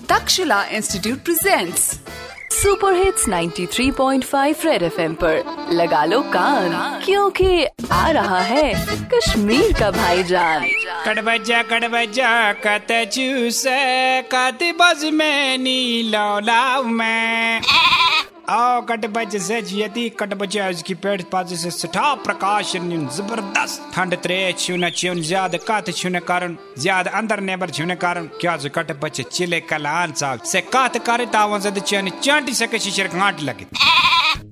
[0.00, 1.82] Takshila institute presents
[2.52, 8.72] super hits 93.5 Red FM पर। लगा लो कान, क्योंकि आ रहा है
[9.14, 10.66] कश्मीर का भाईजान।
[11.06, 13.62] कड़बजा कड़बजा कत चूस
[14.34, 17.60] कत बज में नीलो लाव में।
[18.52, 24.88] आओ कटबज से यदि कटबज की पेट पाज से सठा प्रकाश ज़बरदस्त ठंड त्रे, छुन
[24.90, 30.12] छुन, ज़्यादा कत छुन कारण, ज़्यादा अंदर नेबर छुन कारण, क्या जो कटबज चिले कलान
[30.12, 33.66] साहब से कत करे तावन जद चन, चांटी से कशिशर घाट लगे।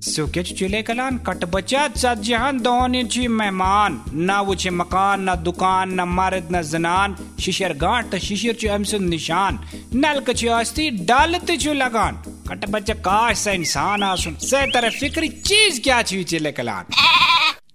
[0.03, 5.21] सो के चिले कलान कट बचा चत जहान दोन ची मेहमान, ना वो चे मकान,
[5.23, 9.59] ना दुकान, ना मर्द, ना जनान, शिशर गांठ शिशर च अम सुन निशान
[9.95, 14.89] नल कची आस्ती डाल ते छु लगान। कट बचा काश से इंसान आसुन। से तरह
[14.89, 16.85] फिक्री चीज़ क्या छी चिले कलान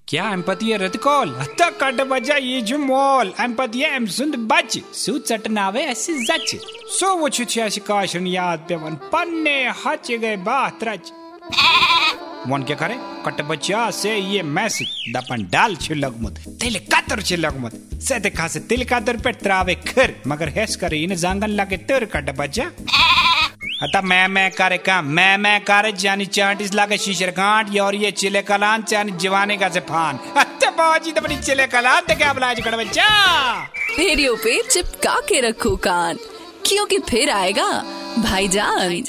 [0.09, 1.35] क्या एम्पति है रतकॉल?
[1.41, 6.55] हत्ता कट बजा ये जो मॉल। एम्पति है एम सुंद बच। सु चटनावे ऐसे जच।
[6.91, 11.13] सो वो छु ऐसी काशन याद पे वन। पन्ने हच गए बात रच।
[12.49, 12.97] वन क्या करे?
[13.27, 18.31] कट बच्चा से ये मैसेज दपन डाल छु लगमुत। तिल कतर छु लगमुत। से ते
[18.31, 22.71] खासे तिल कतर पे त्रावे खर। मगर हेस करे इन जांगन लगे तर कट बच्चा
[23.83, 28.11] अता मैं मैं कर का मैं मैं कार्य जानी चांटिस लागे शीशर गांठ और ये
[28.11, 32.33] चिले कलान चानी जवाने का से फान। अत्ते बाजी तो बड़ी चिले कलान, ते क्या
[32.33, 33.09] बुलाज कट बच्चा
[33.99, 36.19] रेडियो पे चिपका के रखो कान।
[36.67, 37.67] सुर्खियों के फिर आएगा
[38.19, 39.03] भाई जान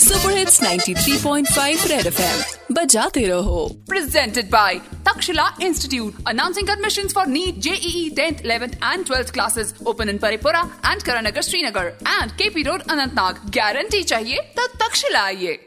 [0.00, 7.58] सुपर हिट्स 93.5 रेड एफएम बजाते रहो। Presented by Takshila Institute announcing admissions for NEET
[7.66, 12.62] JEE tenth 11th and twelfth classes open in Paripora and Karanagar Srinagar and K P
[12.62, 15.58] Road Anantnag guarantee चाहिए तो तक्षशिला आइए।